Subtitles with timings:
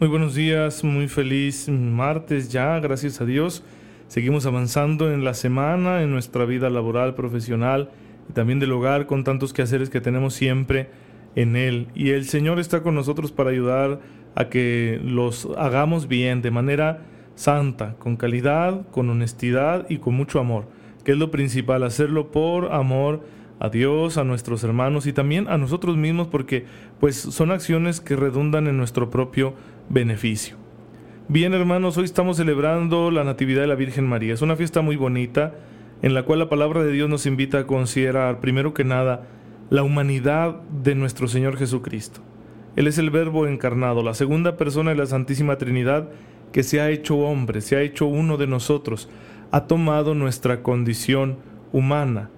[0.00, 3.62] Muy buenos días, muy feliz martes ya, gracias a Dios.
[4.08, 7.90] Seguimos avanzando en la semana, en nuestra vida laboral, profesional
[8.26, 10.88] y también del hogar con tantos quehaceres que tenemos siempre
[11.36, 11.88] en Él.
[11.94, 14.00] Y el Señor está con nosotros para ayudar
[14.34, 17.02] a que los hagamos bien, de manera
[17.34, 20.66] santa, con calidad, con honestidad y con mucho amor,
[21.04, 23.20] que es lo principal, hacerlo por amor
[23.60, 26.64] a Dios, a nuestros hermanos y también a nosotros mismos porque
[26.98, 29.54] pues son acciones que redundan en nuestro propio
[29.90, 30.56] beneficio.
[31.28, 34.32] Bien hermanos, hoy estamos celebrando la Natividad de la Virgen María.
[34.32, 35.54] Es una fiesta muy bonita
[36.00, 39.26] en la cual la palabra de Dios nos invita a considerar primero que nada
[39.68, 42.20] la humanidad de nuestro Señor Jesucristo.
[42.76, 46.08] Él es el Verbo encarnado, la segunda persona de la Santísima Trinidad
[46.52, 49.08] que se ha hecho hombre, se ha hecho uno de nosotros,
[49.50, 51.38] ha tomado nuestra condición
[51.72, 52.30] humana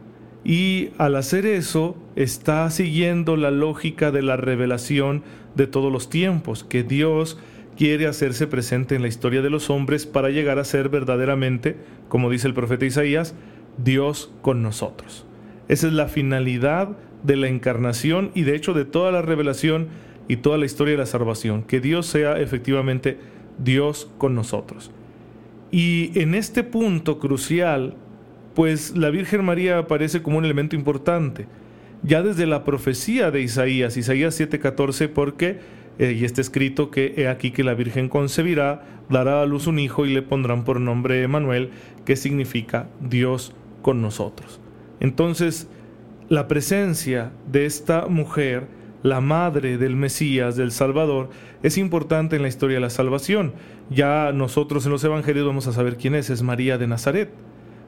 [0.44, 5.22] y al hacer eso está siguiendo la lógica de la revelación
[5.54, 7.38] de todos los tiempos, que Dios
[7.76, 11.76] quiere hacerse presente en la historia de los hombres para llegar a ser verdaderamente,
[12.08, 13.34] como dice el profeta Isaías,
[13.78, 15.26] Dios con nosotros.
[15.68, 19.88] Esa es la finalidad de la encarnación y de hecho de toda la revelación
[20.28, 23.18] y toda la historia de la salvación, que Dios sea efectivamente
[23.58, 24.90] Dios con nosotros.
[25.70, 27.96] Y en este punto crucial
[28.54, 31.46] pues la Virgen María aparece como un elemento importante,
[32.02, 35.60] ya desde la profecía de Isaías, Isaías 7:14, porque,
[35.98, 39.78] eh, y está escrito que he aquí que la Virgen concebirá, dará a luz un
[39.78, 41.70] hijo y le pondrán por nombre Emanuel,
[42.04, 44.60] que significa Dios con nosotros.
[45.00, 45.68] Entonces,
[46.28, 48.66] la presencia de esta mujer,
[49.02, 51.30] la madre del Mesías, del Salvador,
[51.62, 53.52] es importante en la historia de la salvación.
[53.90, 57.30] Ya nosotros en los evangelios vamos a saber quién es, es María de Nazaret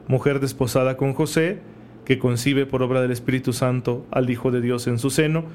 [0.07, 1.59] mujer desposada con José,
[2.05, 5.45] que concibe por obra del Espíritu Santo al Hijo de Dios en su seno,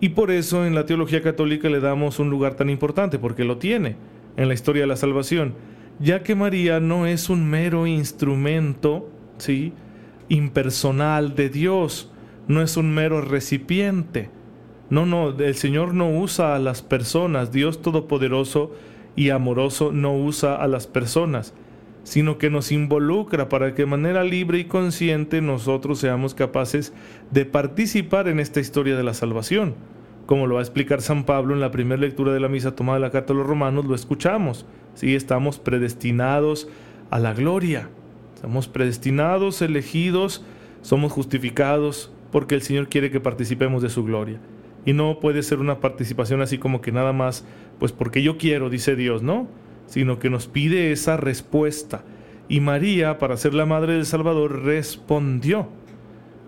[0.00, 3.58] y por eso en la teología católica le damos un lugar tan importante, porque lo
[3.58, 3.96] tiene
[4.36, 5.54] en la historia de la salvación,
[5.98, 9.72] ya que María no es un mero instrumento, ¿sí?
[10.28, 12.10] impersonal de Dios,
[12.46, 14.30] no es un mero recipiente.
[14.90, 18.72] No, no, el Señor no usa a las personas, Dios Todopoderoso
[19.16, 21.52] y amoroso no usa a las personas
[22.08, 26.94] sino que nos involucra para que de manera libre y consciente nosotros seamos capaces
[27.30, 29.74] de participar en esta historia de la salvación.
[30.24, 32.98] Como lo va a explicar San Pablo en la primera lectura de la misa tomada
[32.98, 34.64] de la Carta a los Romanos, lo escuchamos.
[34.94, 36.66] Sí, estamos predestinados
[37.10, 37.90] a la gloria.
[38.34, 40.46] Estamos predestinados, elegidos,
[40.80, 44.40] somos justificados porque el Señor quiere que participemos de su gloria.
[44.86, 47.44] Y no puede ser una participación así como que nada más,
[47.78, 49.46] pues porque yo quiero, dice Dios, ¿no?
[49.88, 52.04] Sino que nos pide esa respuesta.
[52.48, 55.68] Y María, para ser la madre del Salvador, respondió.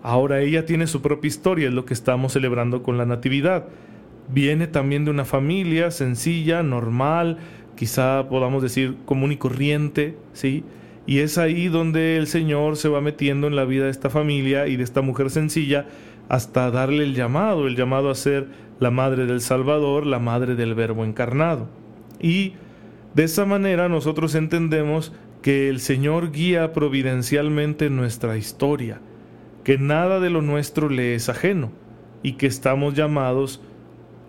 [0.03, 3.65] Ahora ella tiene su propia historia, es lo que estamos celebrando con la Natividad.
[4.29, 7.37] Viene también de una familia sencilla, normal,
[7.75, 10.63] quizá podamos decir común y corriente, ¿sí?
[11.05, 14.67] Y es ahí donde el Señor se va metiendo en la vida de esta familia
[14.67, 15.87] y de esta mujer sencilla
[16.29, 18.47] hasta darle el llamado, el llamado a ser
[18.79, 21.67] la madre del Salvador, la madre del Verbo encarnado.
[22.19, 22.53] Y
[23.13, 25.11] de esa manera nosotros entendemos
[25.41, 29.01] que el Señor guía providencialmente nuestra historia,
[29.63, 31.71] que nada de lo nuestro le es ajeno
[32.23, 33.61] y que estamos llamados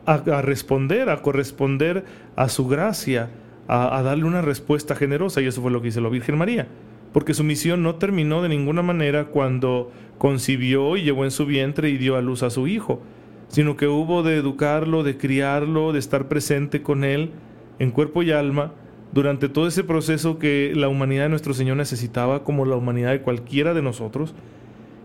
[0.06, 2.04] a, responder, a corresponder
[2.34, 3.31] a su gracia,
[3.69, 5.41] a, a, darle una respuesta generosa.
[5.41, 6.66] Y eso fue lo que hizo la Virgen María,
[7.12, 11.91] porque su misión no terminó de ninguna manera cuando concibió y llevó en su vientre
[11.91, 13.02] y dio a luz a su hijo,
[13.49, 17.31] sino que hubo de educarlo, de criarlo, de estar presente con él,
[17.78, 18.72] en cuerpo y alma
[19.12, 23.20] durante todo ese proceso que la humanidad de nuestro Señor necesitaba como la humanidad de
[23.20, 24.34] cualquiera de nosotros.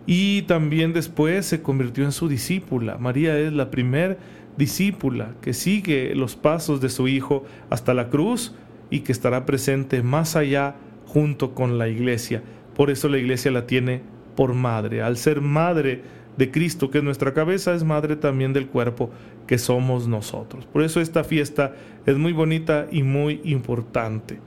[0.06, 2.98] Y también después se convirtió en su discípula.
[2.98, 4.18] María es la primer
[4.56, 8.56] discípula que sigue los pasos de su Hijo hasta la cruz
[8.90, 10.76] y que estará presente más allá
[11.06, 12.42] junto con la iglesia.
[12.76, 14.02] Por eso la iglesia la tiene
[14.36, 15.02] por madre.
[15.02, 16.04] Al ser madre
[16.38, 19.10] de Cristo, que es nuestra cabeza, es madre también del cuerpo
[19.48, 20.66] que somos nosotros.
[20.66, 21.74] Por eso esta fiesta
[22.06, 24.40] es muy bonita y muy importante.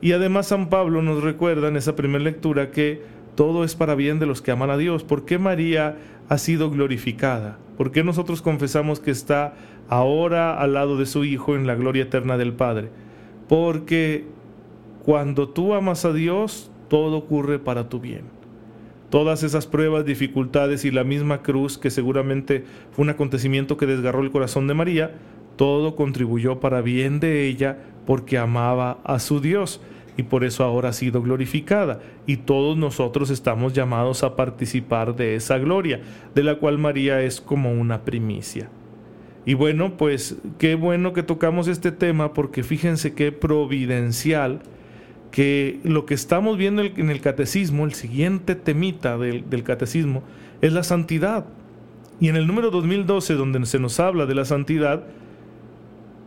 [0.00, 3.02] Y además San Pablo nos recuerda en esa primera lectura que
[3.34, 5.04] todo es para bien de los que aman a Dios.
[5.04, 5.96] ¿Por qué María
[6.28, 7.58] ha sido glorificada?
[7.76, 9.54] ¿Por qué nosotros confesamos que está
[9.88, 12.90] ahora al lado de su Hijo en la gloria eterna del Padre?
[13.48, 14.24] Porque
[15.04, 18.35] cuando tú amas a Dios, todo ocurre para tu bien.
[19.10, 24.22] Todas esas pruebas, dificultades y la misma cruz, que seguramente fue un acontecimiento que desgarró
[24.22, 25.14] el corazón de María,
[25.56, 29.80] todo contribuyó para bien de ella porque amaba a su Dios
[30.16, 32.00] y por eso ahora ha sido glorificada.
[32.26, 36.00] Y todos nosotros estamos llamados a participar de esa gloria,
[36.34, 38.70] de la cual María es como una primicia.
[39.44, 44.60] Y bueno, pues qué bueno que tocamos este tema porque fíjense qué providencial
[45.30, 50.22] que lo que estamos viendo en el catecismo, el siguiente temita del, catecismo,
[50.60, 51.46] es la santidad.
[52.20, 55.04] Y en el número 2012, donde se nos habla de la santidad,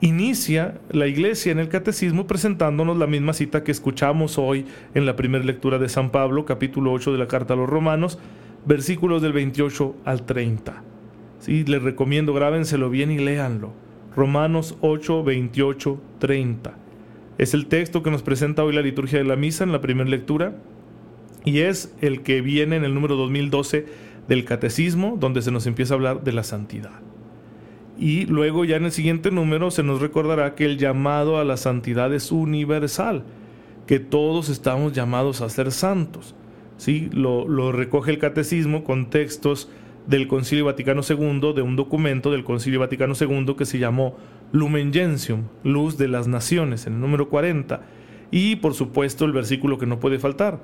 [0.02, 5.16] inicia la iglesia en el catecismo presentándonos la misma cita que escuchamos hoy en la
[5.16, 8.20] primera lectura de San Pablo, capítulo 8 de la carta a los romanos,
[8.66, 10.84] versículos del 28 al 30.
[11.40, 13.72] Sí, les recomiendo, grábenselo bien y léanlo.
[14.16, 16.89] Romanos 8, 28, 30.
[17.40, 20.10] Es el texto que nos presenta hoy la liturgia de la misa en la primera
[20.10, 20.58] lectura
[21.46, 23.86] y es el que viene en el número 2012
[24.28, 27.00] del catecismo, donde se nos empieza a hablar de la santidad.
[27.98, 31.56] Y luego ya en el siguiente número se nos recordará que el llamado a la
[31.56, 33.24] santidad es universal,
[33.88, 36.36] que todos estamos llamados a ser santos.
[36.76, 37.10] ¿sí?
[37.14, 39.70] Lo, lo recoge el catecismo con textos
[40.10, 44.18] del Concilio Vaticano II, de un documento del Concilio Vaticano II que se llamó
[44.52, 47.82] Lumen Gentium, Luz de las Naciones, en el número 40.
[48.32, 50.60] Y por supuesto el versículo que no puede faltar,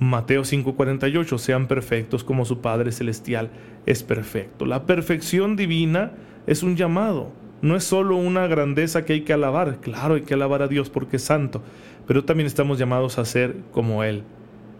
[0.00, 3.50] Mateo 5:48, sean perfectos como su Padre Celestial
[3.84, 4.64] es perfecto.
[4.64, 6.12] La perfección divina
[6.46, 7.30] es un llamado,
[7.60, 10.88] no es solo una grandeza que hay que alabar, claro hay que alabar a Dios
[10.88, 11.62] porque es santo,
[12.06, 14.22] pero también estamos llamados a ser como Él.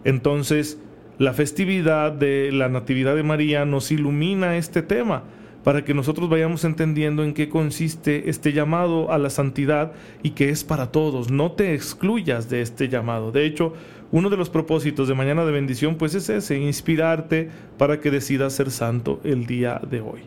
[0.03, 0.79] Entonces,
[1.19, 5.23] la festividad de la Natividad de María nos ilumina este tema
[5.65, 9.91] para que nosotros vayamos entendiendo en qué consiste este llamado a la santidad
[10.23, 11.29] y que es para todos.
[11.29, 13.33] No te excluyas de este llamado.
[13.33, 13.73] De hecho,
[14.13, 18.53] uno de los propósitos de Mañana de Bendición pues es ese, inspirarte para que decidas
[18.53, 20.21] ser santo el día de hoy.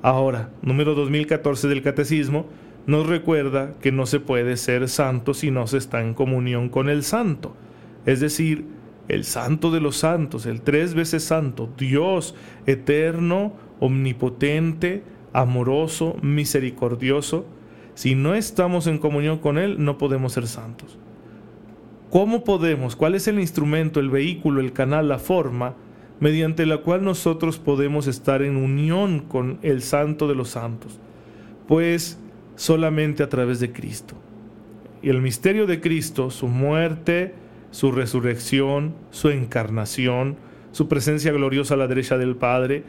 [0.00, 2.46] Ahora, número 2014 del Catecismo
[2.86, 6.88] nos recuerda que no se puede ser santo si no se está en comunión con
[6.88, 7.54] el santo,
[8.06, 8.79] es decir,
[9.10, 12.34] el santo de los santos, el tres veces santo, Dios
[12.66, 15.02] eterno, omnipotente,
[15.32, 17.44] amoroso, misericordioso.
[17.94, 20.98] Si no estamos en comunión con Él, no podemos ser santos.
[22.10, 22.96] ¿Cómo podemos?
[22.96, 25.74] ¿Cuál es el instrumento, el vehículo, el canal, la forma
[26.20, 30.98] mediante la cual nosotros podemos estar en unión con el Santo de los Santos?
[31.66, 32.18] Pues
[32.56, 34.14] solamente a través de Cristo.
[35.02, 37.34] Y el misterio de Cristo, su muerte,
[37.70, 40.36] su resurrección, su encarnación,
[40.72, 42.84] su presencia gloriosa a la derecha del Padre,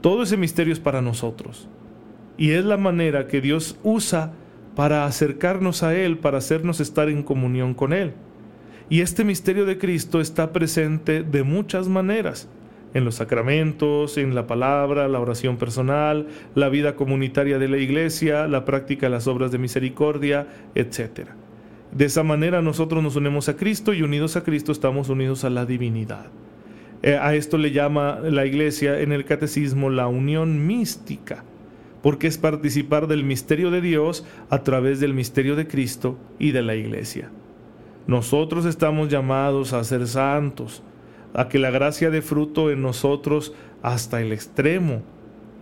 [0.00, 1.68] todo ese misterio es para nosotros.
[2.36, 4.32] Y es la manera que Dios usa
[4.76, 8.12] para acercarnos a Él, para hacernos estar en comunión con Él.
[8.88, 12.48] Y este misterio de Cristo está presente de muchas maneras
[12.94, 18.46] en los sacramentos, en la palabra, la oración personal, la vida comunitaria de la iglesia,
[18.46, 21.30] la práctica de las obras de misericordia, etc.
[21.98, 25.50] De esa manera nosotros nos unimos a Cristo y unidos a Cristo estamos unidos a
[25.50, 26.26] la divinidad.
[27.02, 31.42] Eh, a esto le llama la iglesia en el catecismo la unión mística,
[32.00, 36.62] porque es participar del misterio de Dios a través del misterio de Cristo y de
[36.62, 37.32] la iglesia.
[38.06, 40.84] Nosotros estamos llamados a ser santos,
[41.34, 45.02] a que la gracia dé fruto en nosotros hasta el extremo.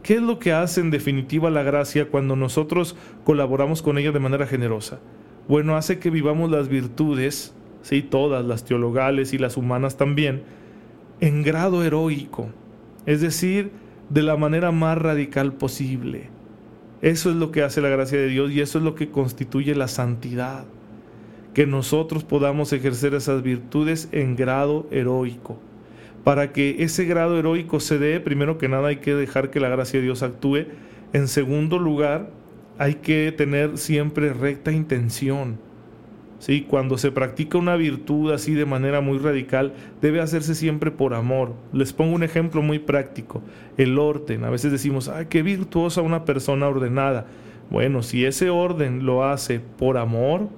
[0.02, 4.21] ¿Qué es lo que hace en definitiva la gracia cuando nosotros colaboramos con ella de
[4.21, 4.99] manera generosa?
[5.49, 10.43] Bueno, hace que vivamos las virtudes, sí, todas, las teologales y las humanas también,
[11.21, 12.49] en grado heroico,
[13.07, 13.71] es decir,
[14.11, 16.29] de la manera más radical posible.
[17.03, 19.75] Eso es lo que hace la gracia de Dios y eso es lo que constituye
[19.75, 20.65] la santidad
[21.57, 25.59] que nosotros podamos ejercer esas virtudes en grado heroico.
[26.23, 29.71] Para que ese grado heroico se dé, primero que nada hay que dejar que la
[29.71, 30.67] gracia de Dios actúe.
[31.15, 32.29] En segundo lugar,
[32.78, 35.59] hay que tener siempre recta intención.
[36.38, 36.66] ¿Sí?
[36.68, 41.54] Cuando se practica una virtud así de manera muy radical, debe hacerse siempre por amor.
[41.73, 43.42] Les pongo un ejemplo muy práctico,
[43.78, 44.45] el orden.
[44.45, 47.26] A veces decimos, ay, qué virtuosa una persona ordenada.
[47.71, 50.50] Bueno, si ese orden lo hace por amor,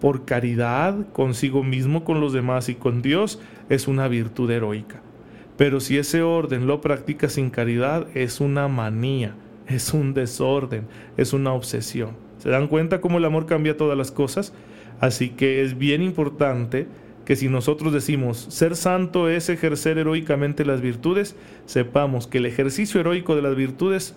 [0.00, 5.02] por caridad consigo mismo, con los demás y con Dios, es una virtud heroica.
[5.56, 9.34] Pero si ese orden lo practica sin caridad, es una manía,
[9.66, 12.10] es un desorden, es una obsesión.
[12.38, 14.52] ¿Se dan cuenta cómo el amor cambia todas las cosas?
[15.00, 16.86] Así que es bien importante
[17.24, 23.00] que si nosotros decimos ser santo es ejercer heroicamente las virtudes, sepamos que el ejercicio
[23.00, 24.14] heroico de las virtudes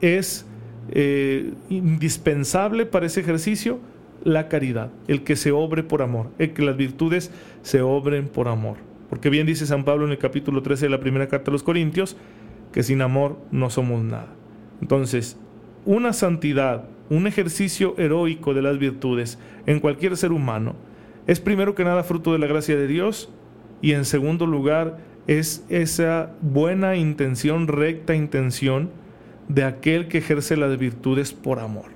[0.00, 0.46] es
[0.90, 3.80] eh, indispensable para ese ejercicio
[4.24, 8.48] la caridad, el que se obre por amor, el que las virtudes se obren por
[8.48, 8.76] amor.
[9.10, 11.64] Porque bien dice San Pablo en el capítulo 13 de la primera carta a los
[11.64, 12.16] Corintios,
[12.72, 14.28] que sin amor no somos nada.
[14.82, 15.38] Entonces,
[15.86, 20.74] una santidad, un ejercicio heroico de las virtudes en cualquier ser humano,
[21.26, 23.30] es primero que nada fruto de la gracia de Dios
[23.80, 24.98] y en segundo lugar
[25.28, 28.90] es esa buena intención, recta intención
[29.48, 31.86] de aquel que ejerce las virtudes por amor.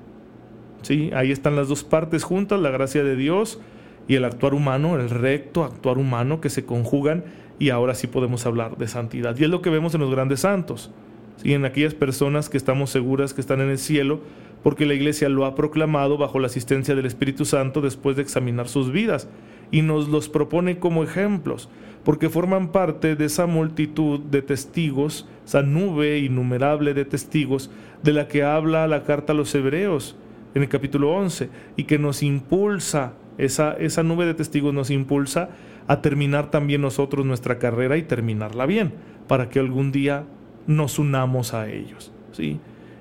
[0.83, 1.11] ¿Sí?
[1.12, 3.61] Ahí están las dos partes juntas, la gracia de Dios
[4.07, 7.25] y el actuar humano, el recto actuar humano que se conjugan
[7.59, 9.37] y ahora sí podemos hablar de santidad.
[9.37, 10.93] Y es lo que vemos en los grandes santos,
[11.37, 11.55] ¿sí?
[11.55, 14.21] en aquellas personas que estamos seguras que están en el cielo,
[14.62, 18.69] porque la iglesia lo ha proclamado bajo la asistencia del Espíritu Santo después de examinar
[18.69, 19.28] sus vidas
[19.71, 21.69] y nos los propone como ejemplos,
[22.05, 27.71] porque forman parte de esa multitud de testigos, esa nube innumerable de testigos
[28.02, 30.16] de la que habla la carta a los hebreos
[30.55, 35.50] en el capítulo 11 y que nos impulsa, esa, esa nube de testigos nos impulsa
[35.88, 38.95] a terminar también nosotros nuestra carrera y terminarla bien,
[39.28, 40.25] para que algún día
[40.66, 42.12] nos unamos a ellos.
[42.32, 42.58] ¿sí?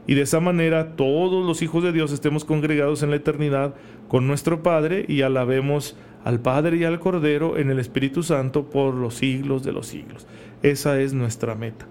[0.07, 3.73] Y de esa manera todos los hijos de Dios estemos congregados en la eternidad
[4.07, 8.93] con nuestro Padre y alabemos al Padre y al Cordero en el Espíritu Santo por
[8.93, 10.27] los siglos de los siglos.
[10.61, 11.85] Esa es nuestra meta.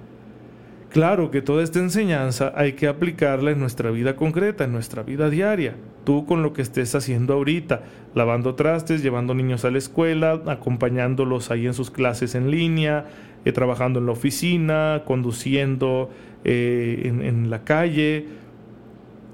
[0.94, 5.28] Claro que toda esta enseñanza hay que aplicarla en nuestra vida concreta, en nuestra vida
[5.28, 5.74] diaria.
[6.04, 7.82] Tú con lo que estés haciendo ahorita,
[8.14, 13.06] lavando trastes, llevando niños a la escuela, acompañándolos ahí en sus clases en línea,
[13.44, 16.10] eh, trabajando en la oficina, conduciendo
[16.44, 18.28] eh, en, la calle,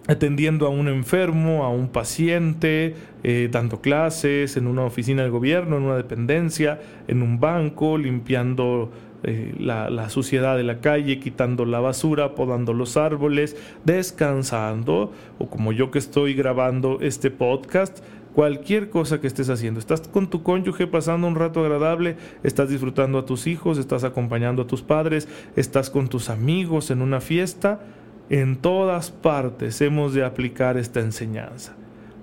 [0.09, 5.77] atendiendo a un enfermo, a un paciente, eh, dando clases en una oficina del gobierno,
[5.77, 8.91] en una dependencia, en un banco, limpiando
[9.23, 15.73] eh, la, suciedad de la calle, quitando la basura, podando los árboles, descansando, o como
[15.73, 18.03] yo que estoy grabando este podcast,
[18.35, 19.79] cualquier cosa que estés haciendo.
[19.79, 24.63] Estás con tu cónyuge pasando un rato agradable, estás disfrutando a tus hijos, estás acompañando
[24.63, 27.81] a tus padres, estás con tus amigos en una fiesta.
[28.31, 31.75] En todas partes hemos de aplicar esta enseñanza.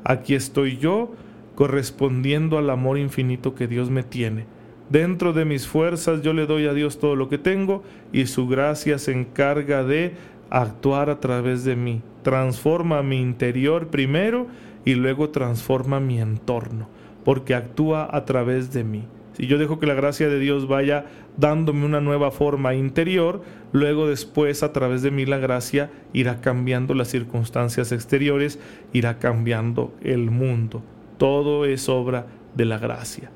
[0.03, 1.13] Aquí estoy yo
[1.53, 4.56] correspondiendo al amor infinito que Dios me tiene
[4.89, 8.48] Dentro de mis fuerzas yo le doy a Dios todo lo que tengo y su
[8.48, 10.13] gracia se encarga de
[10.50, 12.01] actuar a través de mí.
[12.24, 14.48] Transforma mi interior primero
[14.86, 16.88] y luego transforma mi entorno,
[17.25, 19.03] porque actúa a través de mí.
[19.34, 23.41] Si yo dejo que la gracia de Dios vaya dándome una nueva forma interior,
[23.74, 28.58] luego después a través de mí la gracia irá cambiando las circunstancias exteriores,
[28.94, 30.82] irá cambiando el mundo.
[31.17, 32.25] Todo es obra
[32.56, 33.29] de la gracia.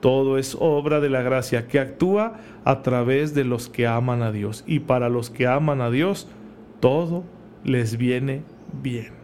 [0.00, 4.30] Todo es obra de la gracia que actúa a través de los que aman a
[4.30, 4.64] Dios.
[4.66, 6.28] Y para los que aman a Dios,
[6.80, 7.24] todo
[7.64, 8.42] les viene
[8.82, 9.18] bien.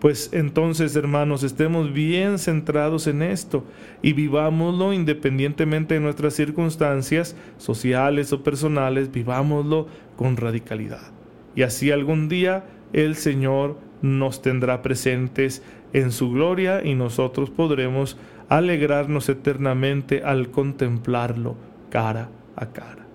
[0.00, 3.64] Pues entonces, hermanos, estemos bien centrados en esto
[4.00, 11.10] y vivámoslo independientemente de nuestras circunstancias sociales o personales, vivámoslo con radicalidad.
[11.56, 15.62] Y así algún día el Señor nos tendrá presentes
[15.92, 18.16] en su gloria y nosotros podremos
[18.48, 21.56] alegrarnos eternamente al contemplarlo
[21.90, 23.06] cara a cara.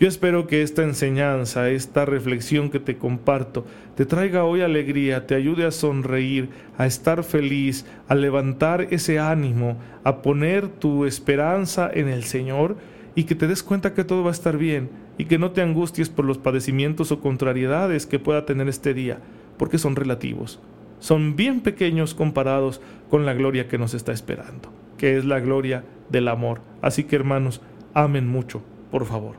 [0.00, 5.34] Yo espero que esta enseñanza, esta reflexión que te comparto, te traiga hoy alegría, te
[5.34, 12.06] ayude a sonreír, a estar feliz, a levantar ese ánimo, a poner tu esperanza en
[12.06, 12.76] el Señor
[13.16, 14.88] y que te des cuenta que todo va a estar bien
[15.18, 19.18] y que no te angusties por los padecimientos o contrariedades que pueda tener este día,
[19.56, 20.60] porque son relativos
[20.98, 25.84] son bien pequeños comparados con la gloria que nos está esperando, que es la gloria
[26.10, 26.60] del amor.
[26.82, 27.60] Así que hermanos,
[27.94, 29.36] amen mucho, por favor.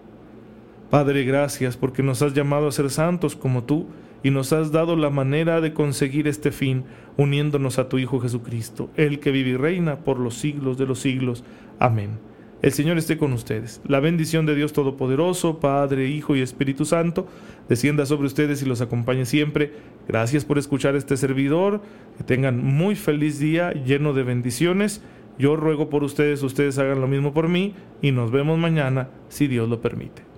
[0.89, 3.87] Padre, gracias porque nos has llamado a ser santos como tú
[4.23, 6.83] y nos has dado la manera de conseguir este fin
[7.17, 10.99] uniéndonos a tu Hijo Jesucristo, el que vive y reina por los siglos de los
[10.99, 11.43] siglos.
[11.79, 12.28] Amén.
[12.61, 13.81] El Señor esté con ustedes.
[13.87, 17.25] La bendición de Dios Todopoderoso, Padre, Hijo y Espíritu Santo,
[17.69, 19.71] descienda sobre ustedes y los acompañe siempre.
[20.09, 21.81] Gracias por escuchar este servidor.
[22.17, 25.01] Que tengan muy feliz día lleno de bendiciones.
[25.37, 29.47] Yo ruego por ustedes, ustedes hagan lo mismo por mí y nos vemos mañana si
[29.47, 30.28] Dios lo permite.